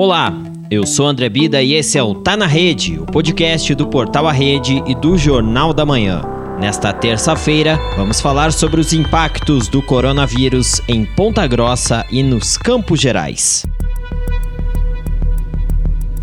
Olá, 0.00 0.32
eu 0.70 0.86
sou 0.86 1.08
André 1.08 1.28
Bida 1.28 1.60
e 1.60 1.74
esse 1.74 1.98
é 1.98 2.02
o 2.04 2.14
Tá 2.14 2.36
na 2.36 2.46
Rede, 2.46 3.00
o 3.00 3.04
podcast 3.04 3.74
do 3.74 3.88
Portal 3.88 4.28
A 4.28 4.32
Rede 4.32 4.80
e 4.86 4.94
do 4.94 5.18
Jornal 5.18 5.74
da 5.74 5.84
Manhã. 5.84 6.22
Nesta 6.60 6.92
terça-feira, 6.92 7.76
vamos 7.96 8.20
falar 8.20 8.52
sobre 8.52 8.80
os 8.80 8.92
impactos 8.92 9.66
do 9.66 9.82
coronavírus 9.82 10.80
em 10.86 11.04
Ponta 11.04 11.44
Grossa 11.48 12.06
e 12.12 12.22
nos 12.22 12.56
Campos 12.56 13.00
Gerais. 13.00 13.66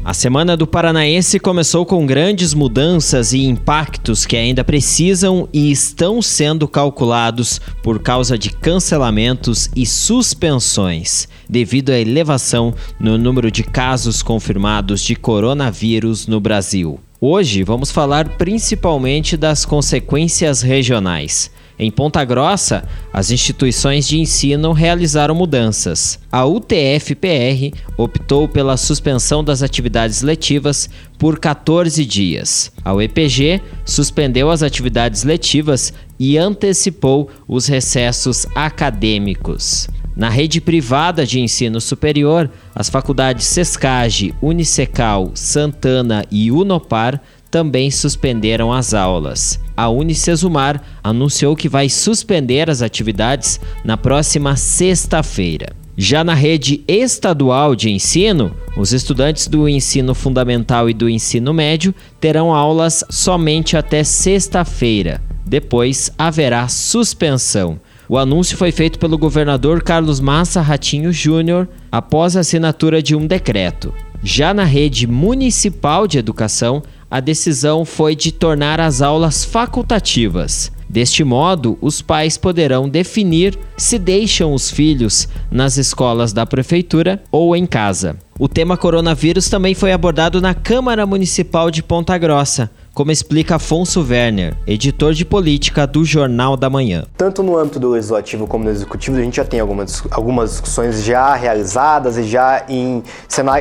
A 0.05 0.13
Semana 0.13 0.55
do 0.55 0.67
Paranaense 0.67 1.39
começou 1.39 1.83
com 1.83 2.05
grandes 2.05 2.53
mudanças 2.53 3.33
e 3.33 3.43
impactos 3.43 4.23
que 4.23 4.37
ainda 4.37 4.63
precisam 4.63 5.49
e 5.51 5.71
estão 5.71 6.21
sendo 6.21 6.67
calculados 6.67 7.59
por 7.81 7.97
causa 7.99 8.37
de 8.37 8.51
cancelamentos 8.51 9.67
e 9.75 9.83
suspensões, 9.83 11.27
devido 11.49 11.89
à 11.89 11.99
elevação 11.99 12.71
no 12.99 13.17
número 13.17 13.49
de 13.49 13.63
casos 13.63 14.21
confirmados 14.21 15.01
de 15.01 15.15
coronavírus 15.15 16.27
no 16.27 16.39
Brasil. 16.39 16.99
Hoje 17.19 17.63
vamos 17.63 17.89
falar 17.89 18.37
principalmente 18.37 19.35
das 19.35 19.65
consequências 19.65 20.61
regionais. 20.61 21.49
Em 21.77 21.91
Ponta 21.91 22.23
Grossa, 22.23 22.87
as 23.11 23.31
instituições 23.31 24.07
de 24.07 24.19
ensino 24.19 24.71
realizaram 24.71 25.35
mudanças. 25.35 26.17
A 26.31 26.45
UTF-PR 26.45 27.75
optou 27.97 28.47
pela 28.47 28.77
suspensão 28.77 29.43
das 29.43 29.61
atividades 29.61 30.21
letivas 30.21 30.89
por 31.17 31.39
14 31.39 32.05
dias. 32.05 32.71
A 32.83 32.93
UEPG 32.93 33.61
suspendeu 33.85 34.49
as 34.49 34.63
atividades 34.63 35.23
letivas 35.23 35.93
e 36.17 36.37
antecipou 36.37 37.29
os 37.47 37.67
recessos 37.67 38.45
acadêmicos. 38.55 39.89
Na 40.15 40.29
rede 40.29 40.61
privada 40.61 41.25
de 41.25 41.41
ensino 41.41 41.81
superior, 41.81 42.49
as 42.73 42.89
faculdades 42.89 43.45
Sescage, 43.47 44.33
Unicecal, 44.41 45.31
Santana 45.35 46.23
e 46.31 46.49
Unopar 46.53 47.21
também 47.55 47.89
suspenderam 47.89 48.73
as 48.73 48.93
aulas. 48.93 49.61
A 49.77 49.87
Unicesumar 49.87 50.81
anunciou 51.01 51.55
que 51.55 51.69
vai 51.69 51.87
suspender 51.87 52.69
as 52.69 52.81
atividades 52.81 53.61
na 53.81 53.95
próxima 53.95 54.57
sexta-feira. 54.57 55.67
Já 55.95 56.21
na 56.21 56.33
rede 56.33 56.83
estadual 56.85 57.73
de 57.73 57.89
ensino, 57.89 58.53
os 58.75 58.91
estudantes 58.91 59.47
do 59.47 59.69
ensino 59.69 60.13
fundamental 60.13 60.89
e 60.89 60.93
do 60.93 61.09
ensino 61.09 61.53
médio 61.53 61.95
terão 62.19 62.53
aulas 62.53 63.05
somente 63.09 63.77
até 63.77 64.03
sexta-feira. 64.03 65.21
Depois 65.45 66.11
haverá 66.17 66.67
suspensão. 66.67 67.79
O 68.09 68.17
anúncio 68.17 68.57
foi 68.57 68.73
feito 68.73 68.99
pelo 68.99 69.17
governador 69.17 69.81
Carlos 69.81 70.19
Massa 70.19 70.59
Ratinho 70.59 71.13
Júnior 71.13 71.69
após 71.89 72.35
a 72.35 72.41
assinatura 72.41 73.01
de 73.01 73.15
um 73.15 73.25
decreto. 73.25 73.93
Já 74.21 74.53
na 74.53 74.63
rede 74.63 75.05
municipal 75.05 76.07
de 76.07 76.17
educação, 76.17 76.81
a 77.09 77.19
decisão 77.19 77.85
foi 77.85 78.15
de 78.15 78.31
tornar 78.31 78.79
as 78.79 79.01
aulas 79.01 79.45
facultativas. 79.45 80.71
Deste 80.87 81.23
modo, 81.23 81.77
os 81.81 82.01
pais 82.01 82.37
poderão 82.37 82.87
definir 82.87 83.57
se 83.77 83.97
deixam 83.97 84.53
os 84.53 84.69
filhos 84.69 85.27
nas 85.51 85.77
escolas 85.77 86.31
da 86.31 86.45
prefeitura 86.45 87.23
ou 87.31 87.55
em 87.55 87.65
casa. 87.65 88.17
O 88.37 88.49
tema 88.49 88.75
coronavírus 88.75 89.49
também 89.49 89.73
foi 89.73 89.93
abordado 89.93 90.41
na 90.41 90.53
Câmara 90.53 91.05
Municipal 91.05 91.71
de 91.71 91.81
Ponta 91.81 92.17
Grossa, 92.17 92.69
como 92.93 93.11
explica 93.11 93.57
Afonso 93.57 94.05
Werner, 94.09 94.55
editor 94.65 95.13
de 95.13 95.25
política 95.25 95.85
do 95.85 96.05
Jornal 96.05 96.55
da 96.55 96.69
Manhã. 96.69 97.05
Tanto 97.17 97.43
no 97.43 97.57
âmbito 97.57 97.77
do 97.77 97.89
legislativo 97.89 98.47
como 98.47 98.63
no 98.63 98.69
executivo, 98.69 99.17
a 99.17 99.21
gente 99.21 99.35
já 99.35 99.43
tem 99.43 99.59
algumas, 99.59 100.01
algumas 100.11 100.51
discussões 100.51 101.03
já 101.03 101.33
realizadas 101.35 102.17
e 102.17 102.23
já 102.23 102.65
em, 102.69 103.03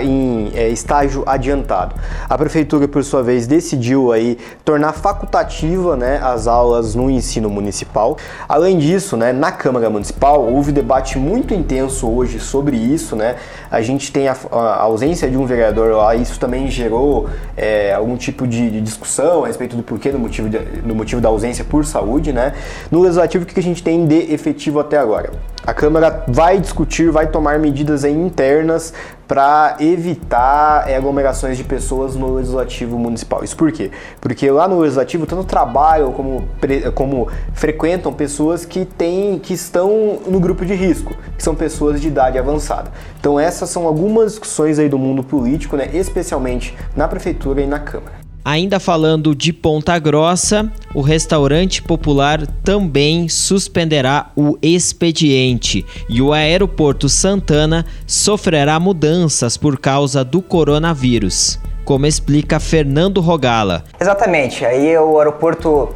em 0.02 0.50
é, 0.54 0.68
estágio 0.68 1.24
adiantado. 1.26 1.96
A 2.28 2.38
prefeitura, 2.38 2.86
por 2.86 3.02
sua 3.02 3.24
vez, 3.24 3.48
decidiu 3.48 4.12
aí 4.12 4.38
tornar 4.64 4.92
facultativa 4.92 5.96
né, 5.96 6.20
as 6.22 6.46
aulas 6.46 6.94
no 6.94 7.10
ensino 7.10 7.50
municipal. 7.50 8.16
Além 8.48 8.78
disso, 8.78 9.16
né, 9.16 9.32
na 9.32 9.50
Câmara 9.50 9.90
Municipal 9.90 10.44
houve 10.44 10.70
debate 10.70 11.18
muito 11.18 11.52
intenso 11.52 12.08
hoje 12.08 12.38
sobre 12.38 12.76
isso. 12.76 13.16
Né? 13.16 13.34
A 13.68 13.82
gente 13.82 14.12
tem 14.12 14.28
a, 14.28 14.36
a 14.52 14.63
ausência 14.66 15.28
de 15.28 15.36
um 15.36 15.46
vereador 15.46 15.94
lá, 15.94 16.14
isso 16.14 16.38
também 16.38 16.68
gerou 16.68 17.28
é, 17.56 17.92
algum 17.92 18.16
tipo 18.16 18.46
de, 18.46 18.70
de 18.70 18.80
discussão 18.80 19.04
discussão 19.04 19.44
a 19.44 19.46
respeito 19.46 19.76
do 19.76 19.82
porquê 19.82 20.10
do 20.10 20.18
motivo, 20.18 20.48
de, 20.48 20.58
do 20.58 20.94
motivo 20.94 21.20
da 21.20 21.28
ausência 21.28 21.64
por 21.64 21.84
saúde, 21.84 22.32
né? 22.32 22.54
No 22.90 23.00
legislativo, 23.00 23.44
o 23.44 23.46
que 23.46 23.58
a 23.58 23.62
gente 23.62 23.82
tem 23.82 24.06
de 24.06 24.32
efetivo 24.32 24.80
até 24.80 24.96
agora? 24.96 25.30
A 25.66 25.72
Câmara 25.72 26.24
vai 26.28 26.58
discutir, 26.58 27.10
vai 27.10 27.26
tomar 27.26 27.58
medidas 27.58 28.04
internas 28.04 28.92
para 29.26 29.76
evitar 29.80 30.88
é, 30.88 30.96
aglomerações 30.96 31.56
de 31.56 31.64
pessoas 31.64 32.14
no 32.14 32.34
legislativo 32.34 32.98
municipal. 32.98 33.42
Isso 33.42 33.56
por 33.56 33.72
quê? 33.72 33.90
Porque 34.20 34.50
lá 34.50 34.68
no 34.68 34.80
legislativo 34.80 35.26
tanto 35.26 35.44
trabalham 35.44 36.12
como, 36.12 36.48
como 36.94 37.28
frequentam 37.52 38.12
pessoas 38.12 38.64
que 38.64 38.84
têm, 38.84 39.38
que 39.38 39.54
estão 39.54 40.20
no 40.26 40.40
grupo 40.40 40.64
de 40.64 40.74
risco, 40.74 41.14
que 41.36 41.42
são 41.42 41.54
pessoas 41.54 42.00
de 42.00 42.08
idade 42.08 42.38
avançada. 42.38 42.90
Então 43.18 43.38
essas 43.38 43.70
são 43.70 43.86
algumas 43.86 44.32
discussões 44.32 44.78
aí 44.78 44.88
do 44.88 44.98
mundo 44.98 45.22
político, 45.22 45.76
né, 45.76 45.88
especialmente 45.92 46.76
na 46.96 47.08
prefeitura 47.08 47.60
e 47.60 47.66
na 47.66 47.78
Câmara. 47.78 48.23
Ainda 48.44 48.78
falando 48.78 49.34
de 49.34 49.54
Ponta 49.54 49.98
Grossa, 49.98 50.70
o 50.94 51.00
restaurante 51.00 51.82
popular 51.82 52.46
também 52.62 53.26
suspenderá 53.26 54.30
o 54.36 54.58
expediente 54.60 55.86
e 56.10 56.20
o 56.20 56.30
aeroporto 56.30 57.08
Santana 57.08 57.86
sofrerá 58.06 58.78
mudanças 58.78 59.56
por 59.56 59.78
causa 59.78 60.22
do 60.22 60.42
coronavírus, 60.42 61.58
como 61.86 62.04
explica 62.04 62.60
Fernando 62.60 63.18
Rogala. 63.22 63.82
Exatamente, 63.98 64.62
aí 64.62 64.94
o 64.98 65.18
aeroporto 65.18 65.88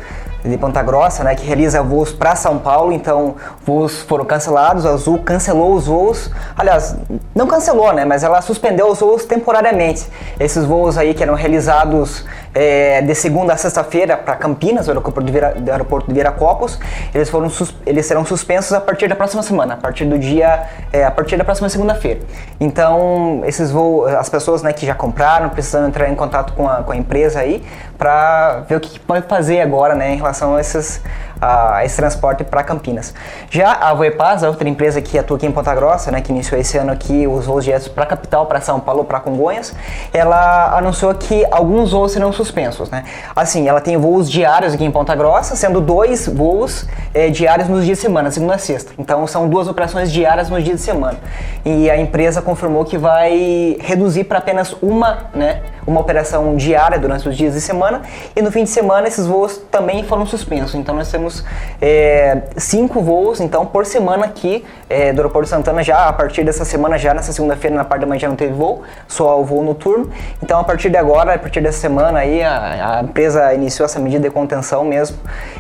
de 0.44 0.56
Ponta 0.56 0.82
Grossa, 0.82 1.24
né, 1.24 1.34
que 1.34 1.44
realiza 1.44 1.82
voos 1.82 2.12
para 2.12 2.36
São 2.36 2.58
Paulo, 2.58 2.92
então 2.92 3.36
voos 3.64 4.00
foram 4.02 4.24
cancelados, 4.24 4.86
a 4.86 4.90
Azul 4.90 5.18
cancelou 5.18 5.74
os 5.74 5.86
voos, 5.86 6.30
aliás, 6.56 6.96
não 7.34 7.46
cancelou, 7.46 7.92
né, 7.92 8.04
mas 8.04 8.22
ela 8.22 8.40
suspendeu 8.40 8.88
os 8.88 9.00
voos 9.00 9.24
temporariamente. 9.24 10.06
Esses 10.38 10.64
voos 10.64 10.96
aí 10.96 11.14
que 11.14 11.22
eram 11.22 11.34
realizados 11.34 12.24
é, 12.54 13.02
de 13.02 13.14
segunda 13.14 13.52
a 13.52 13.56
sexta-feira 13.56 14.16
para 14.16 14.36
Campinas, 14.36 14.86
o 14.86 14.90
aeroporto 14.90 15.22
de, 15.22 15.32
Vira, 15.32 15.54
do 15.54 15.70
aeroporto 15.70 16.08
de 16.08 16.14
Viracopos, 16.14 16.78
eles, 17.14 17.28
foram 17.28 17.50
eles 17.86 18.06
serão 18.06 18.24
suspensos 18.24 18.72
a 18.72 18.80
partir 18.80 19.08
da 19.08 19.16
próxima 19.16 19.42
semana, 19.42 19.74
a 19.74 19.76
partir 19.76 20.04
do 20.04 20.18
dia, 20.18 20.66
é, 20.92 21.04
a 21.04 21.10
partir 21.10 21.36
da 21.36 21.44
próxima 21.44 21.68
segunda-feira. 21.68 22.20
Então, 22.60 23.42
esses 23.44 23.70
voos, 23.70 24.12
as 24.14 24.28
pessoas 24.28 24.62
né, 24.62 24.72
que 24.72 24.86
já 24.86 24.94
compraram, 24.94 25.48
precisam 25.48 25.86
entrar 25.86 26.08
em 26.08 26.14
contato 26.14 26.52
com 26.54 26.68
a, 26.68 26.82
com 26.82 26.92
a 26.92 26.96
empresa 26.96 27.40
aí, 27.40 27.64
para 27.96 28.64
ver 28.68 28.76
o 28.76 28.80
que, 28.80 28.90
que 28.90 29.00
pode 29.00 29.26
fazer 29.26 29.60
agora 29.60 29.94
né, 29.94 30.14
em 30.14 30.18
relação 30.28 30.56
a 30.56 30.60
esses 30.60 31.00
a 31.40 31.84
esse 31.84 31.96
transporte 31.96 32.44
para 32.44 32.62
Campinas. 32.62 33.14
Já 33.50 33.72
a 33.72 33.94
Voepaz, 33.94 34.42
a 34.42 34.48
outra 34.48 34.68
empresa 34.68 35.00
que 35.00 35.18
atua 35.18 35.36
aqui 35.36 35.46
em 35.46 35.52
Ponta 35.52 35.74
Grossa, 35.74 36.10
né, 36.10 36.20
que 36.20 36.32
iniciou 36.32 36.60
esse 36.60 36.76
ano 36.76 36.92
aqui 36.92 37.26
os 37.26 37.46
voos 37.46 37.64
diretos 37.64 37.88
para 37.88 38.04
a 38.04 38.06
capital, 38.06 38.46
para 38.46 38.60
São 38.60 38.80
Paulo, 38.80 39.04
para 39.04 39.20
Congonhas, 39.20 39.74
ela 40.12 40.76
anunciou 40.76 41.14
que 41.14 41.46
alguns 41.50 41.92
voos 41.92 42.12
serão 42.12 42.32
suspensos. 42.32 42.90
Né? 42.90 43.04
Assim, 43.34 43.68
ela 43.68 43.80
tem 43.80 43.96
voos 43.96 44.30
diários 44.30 44.74
aqui 44.74 44.84
em 44.84 44.90
Ponta 44.90 45.14
Grossa, 45.14 45.54
sendo 45.54 45.80
dois 45.80 46.26
voos 46.26 46.86
é, 47.14 47.28
diários 47.28 47.68
nos 47.68 47.84
dias 47.84 47.98
de 47.98 48.02
semana, 48.02 48.30
segunda 48.30 48.54
a 48.54 48.58
sexta. 48.58 48.92
Então 48.98 49.26
são 49.26 49.48
duas 49.48 49.68
operações 49.68 50.10
diárias 50.10 50.50
nos 50.50 50.64
dias 50.64 50.78
de 50.78 50.82
semana. 50.82 51.18
E 51.64 51.90
a 51.90 51.96
empresa 51.96 52.42
confirmou 52.42 52.84
que 52.84 52.98
vai 52.98 53.76
reduzir 53.80 54.24
para 54.24 54.38
apenas 54.38 54.74
uma, 54.82 55.30
né, 55.34 55.62
uma 55.86 56.00
operação 56.00 56.56
diária 56.56 56.98
durante 56.98 57.28
os 57.28 57.36
dias 57.36 57.54
de 57.54 57.60
semana. 57.60 58.02
E 58.34 58.42
no 58.42 58.50
fim 58.50 58.64
de 58.64 58.70
semana 58.70 59.06
esses 59.06 59.26
voos 59.26 59.58
também 59.70 60.02
foram 60.04 60.17
suspensos. 60.26 60.74
Então 60.74 60.94
nós 60.94 61.10
temos 61.10 61.44
é, 61.80 62.42
cinco 62.56 63.00
voos 63.02 63.40
então 63.40 63.64
por 63.66 63.86
semana 63.86 64.26
aqui 64.26 64.64
é, 64.88 65.12
do 65.12 65.20
aeroporto 65.20 65.48
Santana 65.48 65.82
já 65.82 66.08
a 66.08 66.12
partir 66.12 66.44
dessa 66.44 66.64
semana 66.64 66.98
já 66.98 67.14
nessa 67.14 67.32
segunda-feira 67.32 67.76
na 67.76 67.84
parte 67.84 68.00
da 68.02 68.06
manhã 68.06 68.20
já 68.20 68.28
não 68.28 68.36
teve 68.36 68.52
voo 68.52 68.82
só 69.06 69.40
o 69.40 69.44
voo 69.44 69.62
noturno. 69.62 70.10
Então 70.42 70.58
a 70.60 70.64
partir 70.64 70.90
de 70.90 70.96
agora 70.96 71.34
a 71.34 71.38
partir 71.38 71.60
dessa 71.60 71.78
semana 71.78 72.20
aí 72.20 72.42
a, 72.42 72.98
a 72.98 73.02
empresa 73.02 73.52
iniciou 73.54 73.84
essa 73.84 73.98
medida 73.98 74.28
de 74.28 74.34
contenção 74.34 74.84
mesmo 74.84 75.18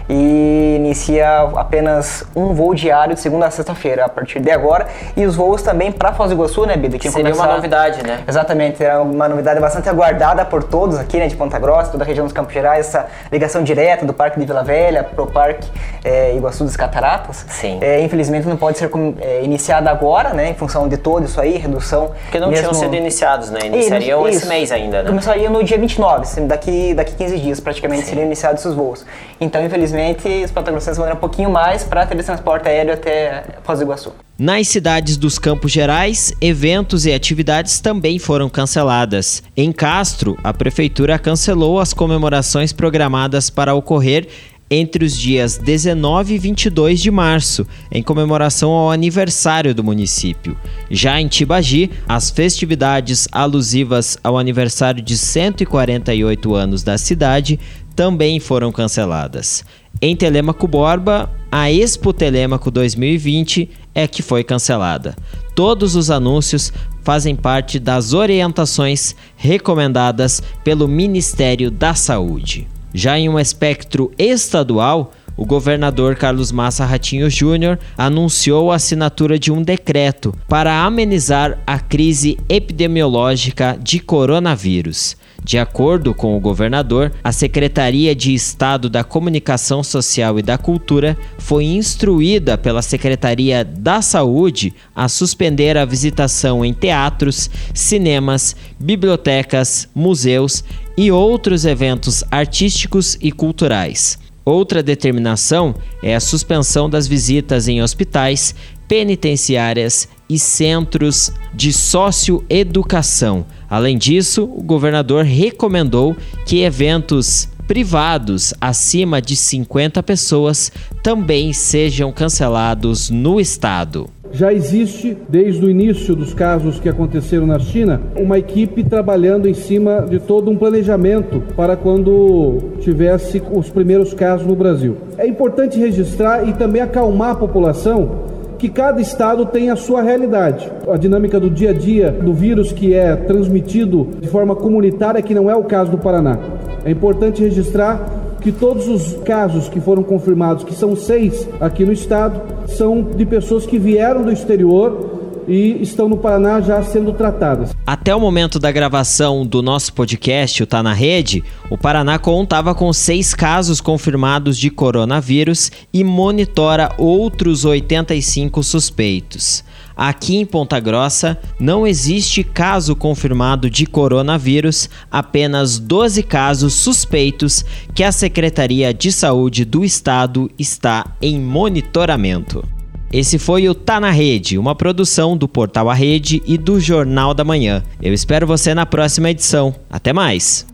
e 0.08 0.76
inicia 0.76 1.40
apenas 1.56 2.24
um 2.34 2.54
voo 2.54 2.74
diário 2.74 3.14
de 3.14 3.20
segunda 3.20 3.46
a 3.46 3.50
sexta-feira 3.50 4.04
a 4.04 4.08
partir 4.08 4.40
de 4.40 4.50
agora. 4.50 4.86
E 5.16 5.24
os 5.24 5.36
voos 5.36 5.62
também 5.62 5.92
para 5.92 6.12
Foz 6.12 6.30
do 6.30 6.34
Iguaçu 6.34 6.66
né 6.66 6.76
Bida 6.76 6.98
que 6.98 7.10
seria 7.10 7.30
começar... 7.30 7.46
uma 7.46 7.54
novidade 7.56 8.02
né? 8.06 8.20
Exatamente 8.26 8.82
é 8.82 8.96
uma 8.96 9.28
novidade 9.28 9.60
bastante 9.60 9.88
aguardada 9.88 10.44
por 10.44 10.64
todos 10.64 10.98
aqui 10.98 11.18
né 11.18 11.26
de 11.26 11.36
Ponta 11.36 11.58
Grossa 11.58 11.90
toda 11.90 12.04
a 12.04 12.06
região 12.06 12.24
dos 12.24 12.32
Campos 12.32 12.54
Gerais 12.54 12.86
essa 12.88 13.06
ligação 13.30 13.62
direta 13.62 14.06
do 14.06 14.12
Parque 14.12 14.40
de 14.40 14.46
Vila 14.48 14.64
Velha 14.64 15.04
pro 15.04 15.26
Parque 15.26 15.68
é, 16.04 16.34
Iguaçu 16.34 16.64
das 16.64 16.76
Cataratas. 16.76 17.44
Sim. 17.48 17.78
É, 17.80 18.00
infelizmente 18.00 18.46
não 18.46 18.56
pode 18.56 18.78
ser 18.78 18.90
é, 19.20 19.42
iniciada 19.42 19.90
agora, 19.90 20.32
né? 20.32 20.50
Em 20.50 20.54
função 20.54 20.88
de 20.88 20.96
todo 20.96 21.24
isso 21.24 21.40
aí, 21.40 21.56
redução. 21.56 22.12
Porque 22.22 22.40
não 22.40 22.48
mesmo... 22.48 22.68
tinham 22.68 22.74
sido 22.74 22.94
iniciados, 22.94 23.50
né? 23.50 23.60
Iniciariam 23.64 24.26
isso, 24.28 24.38
esse 24.38 24.48
mês 24.48 24.72
ainda, 24.72 25.02
né? 25.02 25.08
Começaria 25.08 25.50
no 25.50 25.62
dia 25.62 25.78
29, 25.78 26.40
daqui, 26.42 26.94
daqui 26.94 27.14
15 27.14 27.38
dias 27.38 27.60
praticamente 27.60 28.02
Sim. 28.02 28.08
seriam 28.08 28.26
iniciados 28.26 28.64
esses 28.64 28.74
voos. 28.74 29.04
Então, 29.40 29.64
infelizmente, 29.64 30.28
os 30.44 30.50
patrocinadores 30.50 30.96
vão 30.96 31.06
dar 31.06 31.14
um 31.14 31.16
pouquinho 31.16 31.50
mais 31.50 31.84
para 31.84 32.06
ter 32.06 32.16
esse 32.16 32.26
transporte 32.26 32.68
aéreo 32.68 32.94
até 32.94 33.44
Foz 33.62 33.78
do 33.78 33.84
Iguaçu. 33.84 34.27
Nas 34.40 34.68
cidades 34.68 35.16
dos 35.16 35.36
Campos 35.36 35.72
Gerais, 35.72 36.32
eventos 36.40 37.04
e 37.04 37.12
atividades 37.12 37.80
também 37.80 38.20
foram 38.20 38.48
canceladas. 38.48 39.42
Em 39.56 39.72
Castro, 39.72 40.38
a 40.44 40.54
prefeitura 40.54 41.18
cancelou 41.18 41.80
as 41.80 41.92
comemorações 41.92 42.72
programadas 42.72 43.50
para 43.50 43.74
ocorrer 43.74 44.28
entre 44.70 45.04
os 45.04 45.16
dias 45.16 45.58
19 45.58 46.34
e 46.34 46.38
22 46.38 47.00
de 47.00 47.10
março, 47.10 47.66
em 47.90 48.00
comemoração 48.00 48.70
ao 48.70 48.92
aniversário 48.92 49.74
do 49.74 49.82
município. 49.82 50.56
Já 50.88 51.20
em 51.20 51.26
Tibagi, 51.26 51.90
as 52.08 52.30
festividades 52.30 53.26
alusivas 53.32 54.16
ao 54.22 54.38
aniversário 54.38 55.02
de 55.02 55.18
148 55.18 56.54
anos 56.54 56.84
da 56.84 56.96
cidade 56.96 57.58
também 57.96 58.38
foram 58.38 58.70
canceladas. 58.70 59.64
Em 60.00 60.14
Telemaco 60.14 60.68
Borba, 60.68 61.28
a 61.50 61.70
Expo 61.70 62.12
Telemaco 62.12 62.70
2020 62.70 63.70
é 63.94 64.06
que 64.06 64.22
foi 64.22 64.44
cancelada. 64.44 65.16
Todos 65.54 65.96
os 65.96 66.10
anúncios 66.10 66.72
fazem 67.02 67.34
parte 67.34 67.78
das 67.78 68.12
orientações 68.12 69.16
recomendadas 69.36 70.42
pelo 70.62 70.86
Ministério 70.86 71.70
da 71.70 71.94
Saúde. 71.94 72.68
Já 72.92 73.18
em 73.18 73.28
um 73.28 73.38
espectro 73.38 74.12
estadual, 74.18 75.12
o 75.36 75.46
governador 75.46 76.16
Carlos 76.16 76.50
Massa 76.50 76.84
Ratinho 76.84 77.30
Júnior 77.30 77.78
anunciou 77.96 78.72
a 78.72 78.76
assinatura 78.76 79.38
de 79.38 79.52
um 79.52 79.62
decreto 79.62 80.34
para 80.48 80.84
amenizar 80.84 81.58
a 81.66 81.78
crise 81.78 82.36
epidemiológica 82.48 83.78
de 83.80 84.00
coronavírus. 84.00 85.16
De 85.42 85.56
acordo 85.56 86.12
com 86.12 86.36
o 86.36 86.40
governador, 86.40 87.12
a 87.24 87.32
Secretaria 87.32 88.14
de 88.14 88.34
Estado 88.34 88.90
da 88.90 89.02
Comunicação 89.02 89.82
Social 89.82 90.38
e 90.38 90.42
da 90.42 90.58
Cultura 90.58 91.16
foi 91.38 91.64
instruída 91.64 92.58
pela 92.58 92.82
Secretaria 92.82 93.64
da 93.64 94.02
Saúde 94.02 94.74
a 94.94 95.08
suspender 95.08 95.78
a 95.78 95.84
visitação 95.84 96.64
em 96.64 96.74
teatros, 96.74 97.48
cinemas, 97.72 98.54
bibliotecas, 98.78 99.88
museus 99.94 100.62
e 100.96 101.10
outros 101.10 101.64
eventos 101.64 102.24
artísticos 102.30 103.16
e 103.20 103.32
culturais. 103.32 104.18
Outra 104.44 104.82
determinação 104.82 105.74
é 106.02 106.14
a 106.14 106.20
suspensão 106.20 106.90
das 106.90 107.06
visitas 107.06 107.68
em 107.68 107.82
hospitais, 107.82 108.54
penitenciárias 108.88 110.08
e 110.28 110.38
centros 110.38 111.32
de 111.54 111.72
socioeducação. 111.72 113.46
Além 113.68 113.96
disso, 113.96 114.44
o 114.44 114.62
governador 114.62 115.24
recomendou 115.24 116.16
que 116.46 116.62
eventos 116.62 117.48
privados 117.66 118.54
acima 118.60 119.20
de 119.20 119.36
50 119.36 120.02
pessoas 120.02 120.72
também 121.02 121.52
sejam 121.52 122.10
cancelados 122.10 123.10
no 123.10 123.38
estado. 123.38 124.08
Já 124.30 124.52
existe, 124.52 125.16
desde 125.28 125.64
o 125.64 125.70
início 125.70 126.14
dos 126.14 126.34
casos 126.34 126.78
que 126.78 126.88
aconteceram 126.88 127.46
na 127.46 127.58
China, 127.58 128.00
uma 128.14 128.38
equipe 128.38 128.84
trabalhando 128.84 129.48
em 129.48 129.54
cima 129.54 130.02
de 130.02 130.18
todo 130.18 130.50
um 130.50 130.56
planejamento 130.56 131.42
para 131.56 131.76
quando 131.76 132.58
tivesse 132.80 133.42
os 133.52 133.70
primeiros 133.70 134.12
casos 134.12 134.46
no 134.46 134.54
Brasil. 134.54 134.96
É 135.16 135.26
importante 135.26 135.78
registrar 135.78 136.46
e 136.46 136.52
também 136.52 136.82
acalmar 136.82 137.30
a 137.30 137.34
população 137.36 138.37
que 138.58 138.68
cada 138.68 139.00
estado 139.00 139.46
tem 139.46 139.70
a 139.70 139.76
sua 139.76 140.02
realidade. 140.02 140.70
A 140.90 140.96
dinâmica 140.96 141.38
do 141.38 141.48
dia 141.48 141.70
a 141.70 141.72
dia 141.72 142.10
do 142.10 142.32
vírus 142.32 142.72
que 142.72 142.92
é 142.92 143.14
transmitido 143.14 144.08
de 144.20 144.28
forma 144.28 144.56
comunitária, 144.56 145.22
que 145.22 145.34
não 145.34 145.48
é 145.48 145.54
o 145.54 145.64
caso 145.64 145.90
do 145.90 145.98
Paraná. 145.98 146.38
É 146.84 146.90
importante 146.90 147.42
registrar 147.42 148.18
que 148.40 148.52
todos 148.52 148.88
os 148.88 149.14
casos 149.24 149.68
que 149.68 149.80
foram 149.80 150.02
confirmados, 150.02 150.64
que 150.64 150.74
são 150.74 150.94
seis 150.96 151.48
aqui 151.60 151.84
no 151.84 151.92
estado, 151.92 152.40
são 152.66 153.02
de 153.02 153.24
pessoas 153.24 153.66
que 153.66 153.78
vieram 153.78 154.22
do 154.22 154.32
exterior 154.32 155.07
e 155.48 155.82
estão 155.82 156.08
no 156.08 156.18
Paraná 156.18 156.60
já 156.60 156.82
sendo 156.82 157.12
tratadas. 157.12 157.74
Até 157.86 158.14
o 158.14 158.20
momento 158.20 158.58
da 158.58 158.70
gravação 158.70 159.46
do 159.46 159.62
nosso 159.62 159.92
podcast, 159.94 160.62
o 160.62 160.66
Tá 160.66 160.82
na 160.82 160.92
Rede, 160.92 161.42
o 161.70 161.78
Paraná 161.78 162.18
contava 162.18 162.74
com 162.74 162.92
seis 162.92 163.34
casos 163.34 163.80
confirmados 163.80 164.58
de 164.58 164.70
coronavírus 164.70 165.72
e 165.92 166.04
monitora 166.04 166.92
outros 166.98 167.64
85 167.64 168.62
suspeitos. 168.62 169.64
Aqui 169.96 170.36
em 170.36 170.46
Ponta 170.46 170.78
Grossa 170.78 171.36
não 171.58 171.84
existe 171.84 172.44
caso 172.44 172.94
confirmado 172.94 173.68
de 173.68 173.84
coronavírus, 173.84 174.88
apenas 175.10 175.80
12 175.80 176.22
casos 176.22 176.74
suspeitos 176.74 177.64
que 177.92 178.04
a 178.04 178.12
Secretaria 178.12 178.94
de 178.94 179.10
Saúde 179.10 179.64
do 179.64 179.84
Estado 179.84 180.48
está 180.56 181.04
em 181.20 181.40
monitoramento. 181.40 182.77
Esse 183.10 183.38
foi 183.38 183.68
o 183.68 183.74
Tá 183.74 183.98
na 183.98 184.10
Rede, 184.10 184.58
uma 184.58 184.74
produção 184.74 185.34
do 185.34 185.48
Portal 185.48 185.88
A 185.88 185.94
Rede 185.94 186.42
e 186.46 186.58
do 186.58 186.78
Jornal 186.78 187.32
da 187.32 187.42
Manhã. 187.42 187.82
Eu 188.02 188.12
espero 188.12 188.46
você 188.46 188.74
na 188.74 188.84
próxima 188.84 189.30
edição. 189.30 189.74
Até 189.88 190.12
mais! 190.12 190.66